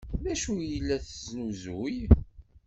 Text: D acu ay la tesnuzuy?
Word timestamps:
D 0.23 0.25
acu 0.33 0.51
ay 0.63 0.75
la 0.87 0.97
tesnuzuy? 1.05 1.97